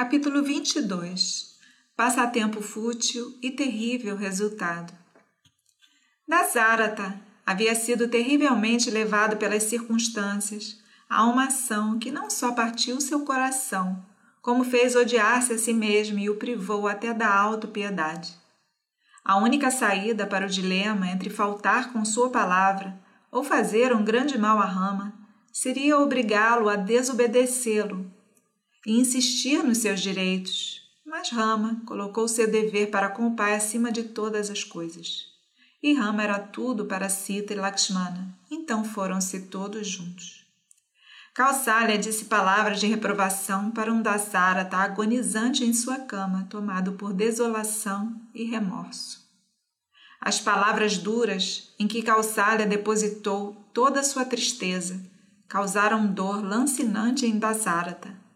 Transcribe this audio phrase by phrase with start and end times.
[0.00, 1.56] Capítulo 22
[1.96, 4.92] Passatempo fútil e terrível resultado.
[6.24, 10.78] Nazarata havia sido terrivelmente levado pelas circunstâncias
[11.10, 14.00] a uma ação que não só partiu seu coração,
[14.40, 18.36] como fez odiar-se a si mesmo e o privou até da auto-piedade.
[19.24, 22.96] A única saída para o dilema entre faltar com sua palavra
[23.32, 25.12] ou fazer um grande mal à rama
[25.52, 28.16] seria obrigá-lo a desobedecê-lo
[28.88, 33.92] e insistir nos seus direitos, mas Rama colocou seu dever para com o pai acima
[33.92, 35.26] de todas as coisas.
[35.82, 40.46] E Rama era tudo para Sita e Lakshmana, então foram-se todos juntos.
[41.34, 48.18] Kausalya disse palavras de reprovação para um Dasarata agonizante em sua cama, tomado por desolação
[48.34, 49.22] e remorso.
[50.18, 54.98] As palavras duras em que Kausalya depositou toda a sua tristeza
[55.46, 58.27] causaram dor lancinante em Dasarata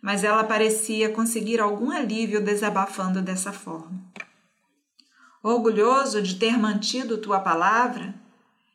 [0.00, 4.00] mas ela parecia conseguir algum alívio desabafando dessa forma.
[5.42, 8.14] Orgulhoso de ter mantido tua palavra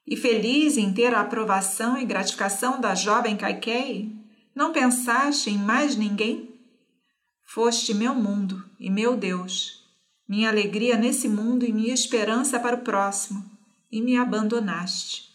[0.06, 4.16] e feliz em ter a aprovação e gratificação da jovem Kaikei,
[4.54, 6.54] não pensaste em mais ninguém?
[7.44, 9.84] Foste meu mundo e meu Deus,
[10.28, 13.44] minha alegria nesse mundo e minha esperança para o próximo,
[13.92, 15.34] e me abandonaste.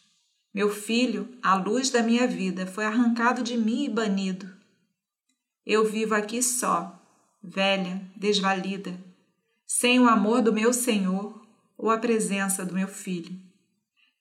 [0.53, 4.60] Meu filho, a luz da minha vida, foi arrancado de mim e banido
[5.67, 6.99] eu vivo aqui só,
[7.43, 8.99] velha, desvalida,
[9.67, 11.41] sem o amor do meu Senhor
[11.77, 13.39] ou a presença do meu filho.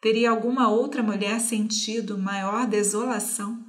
[0.01, 3.65] Teria alguma outra mulher sentido maior desolação?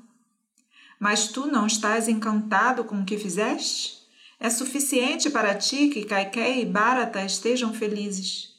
[0.99, 3.99] Mas tu não estás encantado com o que fizeste?
[4.39, 8.51] É suficiente para ti que Kaiké e Bharata estejam felizes.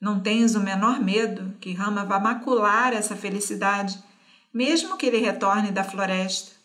[0.00, 3.98] Não tens o menor medo que Rama vá macular essa felicidade,
[4.52, 6.55] mesmo que ele retorne da floresta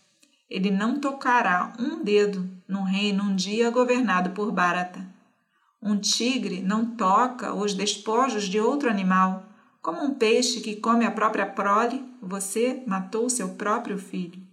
[0.51, 5.01] ele não tocará um dedo num reino um dia governado por Bharata.
[5.81, 9.45] Um tigre não toca os despojos de outro animal.
[9.81, 14.45] Como um peixe que come a própria prole, você matou seu próprio filho.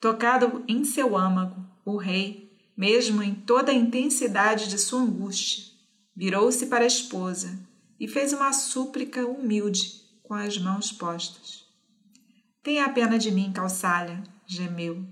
[0.00, 5.62] Tocado em seu âmago, o rei, mesmo em toda a intensidade de sua angústia,
[6.16, 7.58] virou-se para a esposa
[8.00, 11.65] e fez uma súplica humilde com as mãos postas.
[12.66, 15.06] Tenha pena de mim, Calçalha, gemeu.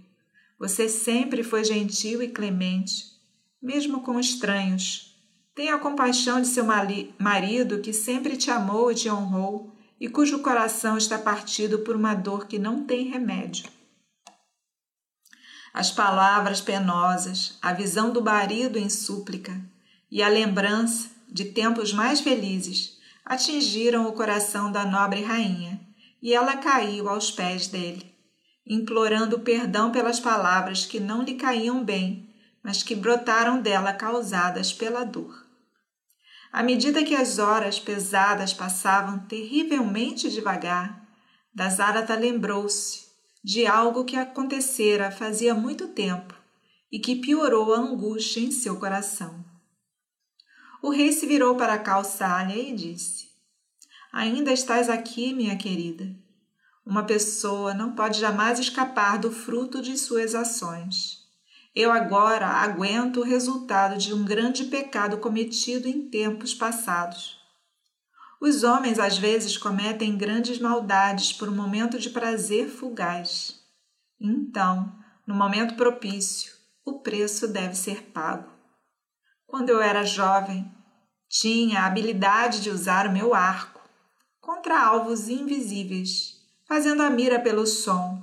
[0.58, 3.12] Você sempre foi gentil e clemente,
[3.62, 5.16] mesmo com estranhos.
[5.54, 6.64] Tenha compaixão de seu
[7.16, 12.12] marido que sempre te amou e te honrou e cujo coração está partido por uma
[12.12, 13.66] dor que não tem remédio.
[15.72, 19.64] As palavras penosas, a visão do marido em súplica
[20.10, 25.83] e a lembrança de tempos mais felizes atingiram o coração da nobre rainha
[26.24, 28.10] e ela caiu aos pés dele,
[28.66, 35.04] implorando perdão pelas palavras que não lhe caíam bem, mas que brotaram dela causadas pela
[35.04, 35.46] dor.
[36.50, 41.06] À medida que as horas pesadas passavam terrivelmente devagar,
[41.54, 43.04] Dasarata lembrou-se
[43.44, 46.34] de algo que acontecera fazia muito tempo
[46.90, 49.44] e que piorou a angústia em seu coração.
[50.82, 53.33] O rei se virou para Calçalha e disse:
[54.16, 56.08] Ainda estás aqui, minha querida.
[56.86, 61.18] Uma pessoa não pode jamais escapar do fruto de suas ações.
[61.74, 67.40] Eu agora aguento o resultado de um grande pecado cometido em tempos passados.
[68.40, 73.64] Os homens às vezes cometem grandes maldades por um momento de prazer fugaz.
[74.20, 76.52] Então, no momento propício,
[76.84, 78.48] o preço deve ser pago.
[79.44, 80.72] Quando eu era jovem,
[81.28, 83.74] tinha a habilidade de usar o meu arco
[84.44, 86.38] contra alvos invisíveis,
[86.68, 88.22] fazendo a mira pelo som.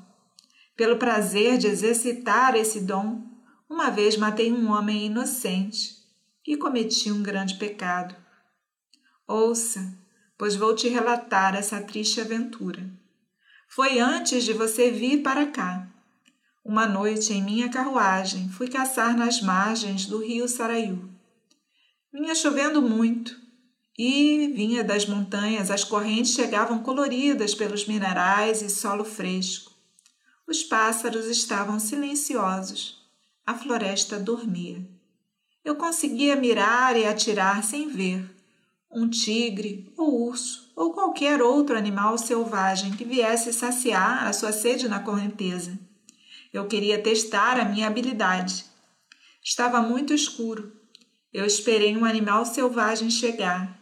[0.77, 3.23] Pelo prazer de exercitar esse dom,
[3.67, 5.97] uma vez matei um homem inocente
[6.45, 8.15] e cometi um grande pecado.
[9.27, 9.97] Ouça,
[10.37, 12.87] pois vou te relatar essa triste aventura.
[13.67, 15.87] Foi antes de você vir para cá.
[16.63, 21.09] Uma noite, em minha carruagem, fui caçar nas margens do rio Saraiu.
[22.13, 23.40] Vinha chovendo muito
[23.97, 29.71] e vinha das montanhas, as correntes chegavam coloridas pelos minerais e solo fresco.
[30.47, 33.01] Os pássaros estavam silenciosos.
[33.45, 34.85] A floresta dormia.
[35.63, 38.23] Eu conseguia mirar e atirar sem ver.
[38.91, 44.89] Um tigre, ou urso, ou qualquer outro animal selvagem que viesse saciar a sua sede
[44.89, 45.77] na correnteza.
[46.51, 48.65] Eu queria testar a minha habilidade.
[49.43, 50.73] Estava muito escuro.
[51.31, 53.80] Eu esperei um animal selvagem chegar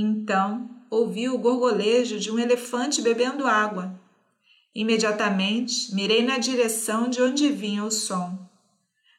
[0.00, 3.98] então ouvi o gorgolejo de um elefante bebendo água.
[4.74, 8.38] Imediatamente mirei na direção de onde vinha o som.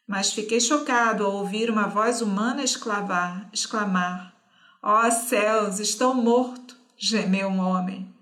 [0.07, 4.35] Mas fiquei chocado ao ouvir uma voz humana exclamar: exclamar
[4.81, 6.77] Ó oh, céus, estou morto!
[6.95, 8.13] gemeu um homem.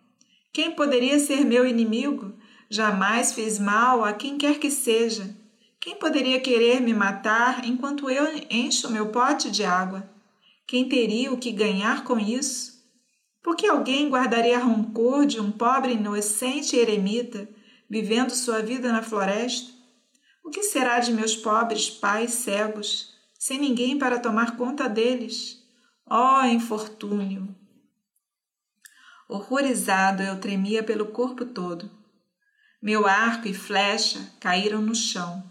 [0.52, 2.34] Quem poderia ser meu inimigo?
[2.70, 5.36] Jamais fiz mal a quem quer que seja.
[5.80, 10.10] Quem poderia querer me matar enquanto eu encho meu pote de água?
[10.68, 12.84] Quem teria o que ganhar com isso?
[13.44, 17.48] Por que alguém guardaria rancor de um pobre inocente eremita
[17.88, 19.72] vivendo sua vida na floresta?
[20.44, 25.64] O que será de meus pobres pais cegos, sem ninguém para tomar conta deles?
[26.10, 27.56] Ó oh, infortúnio!
[29.30, 31.92] Horrorizado, eu tremia pelo corpo todo.
[32.82, 35.44] Meu arco e flecha caíram no chão.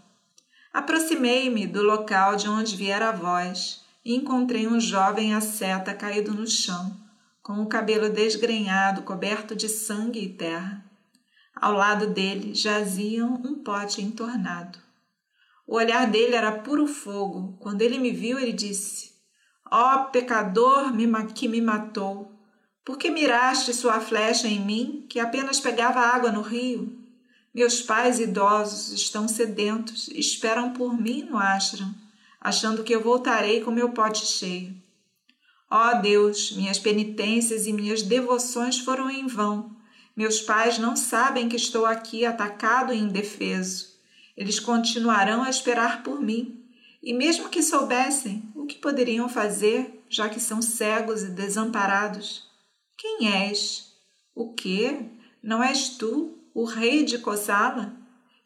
[0.73, 6.45] Aproximei-me do local de onde viera a voz e encontrei um jovem asceta caído no
[6.45, 6.95] chão,
[7.41, 10.85] com o cabelo desgrenhado, coberto de sangue e terra.
[11.55, 14.77] Ao lado dele jazia um pote entornado.
[15.67, 17.57] O olhar dele era puro fogo.
[17.59, 19.13] Quando ele me viu, ele disse:
[19.71, 20.91] Ó oh, pecador
[21.33, 22.31] que me matou,
[22.83, 27.01] por que miraste sua flecha em mim, que apenas pegava água no rio?
[27.53, 31.95] Meus pais idosos estão sedentos esperam por mim no ashram,
[32.45, 34.75] achando que eu voltarei com meu pote cheio.
[35.67, 39.75] Ó oh Deus, minhas penitências e minhas devoções foram em vão.
[40.15, 43.95] Meus pais não sabem que estou aqui atacado e indefeso.
[44.37, 46.63] Eles continuarão a esperar por mim.
[47.01, 52.47] E mesmo que soubessem, o que poderiam fazer, já que são cegos e desamparados?
[52.95, 53.91] Quem és?
[54.35, 54.99] O que?
[55.41, 57.91] Não és tu, o rei de Kosala?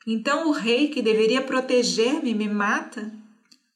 [0.08, 3.19] Então o rei que deveria proteger-me me mata?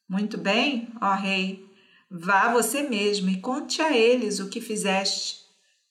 [0.08, 1.66] Muito bem, ó rei,
[2.10, 5.44] vá você mesmo e conte a eles o que fizeste.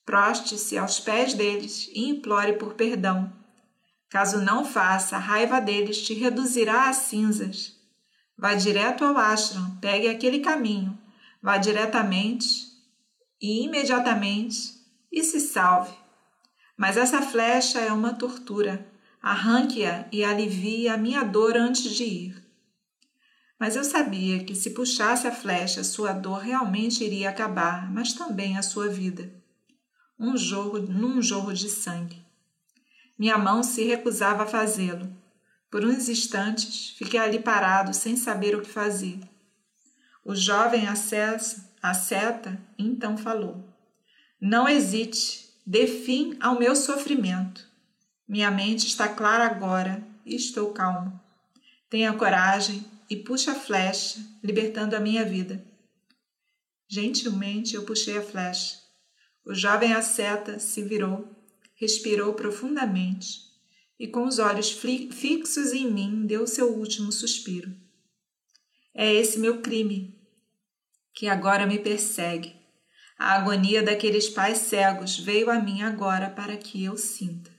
[0.05, 3.33] Proste-se aos pés deles e implore por perdão.
[4.09, 7.75] Caso não faça, a raiva deles te reduzirá a cinzas.
[8.37, 10.97] Vá direto ao ashram, pegue aquele caminho,
[11.41, 12.45] vá diretamente
[13.41, 14.73] e imediatamente
[15.11, 15.95] e se salve.
[16.77, 18.87] Mas essa flecha é uma tortura.
[19.21, 22.42] Arranque-a e alivie a minha dor antes de ir.
[23.63, 28.57] Mas eu sabia que se puxasse a flecha, sua dor realmente iria acabar, mas também
[28.57, 29.31] a sua vida.
[30.19, 32.21] Um jorro, num jorro de sangue.
[33.17, 35.09] Minha mão se recusava a fazê-lo.
[35.71, 39.17] Por uns instantes, fiquei ali parado, sem saber o que fazer.
[40.25, 40.83] O jovem
[41.81, 43.63] aceta então falou:
[44.41, 47.65] Não hesite, Dê fim ao meu sofrimento.
[48.27, 51.17] Minha mente está clara agora e estou calmo.
[51.89, 55.63] Tenha coragem e puxe a flecha, libertando a minha vida.
[56.87, 58.75] Gentilmente eu puxei a flecha.
[59.45, 61.29] O jovem asceta se virou,
[61.75, 63.41] respirou profundamente
[63.99, 67.71] e, com os olhos fixos em mim, deu seu último suspiro.
[68.95, 70.19] É esse meu crime
[71.13, 72.55] que agora me persegue
[73.15, 77.52] a agonia daqueles pais cegos veio a mim agora para que eu sinta.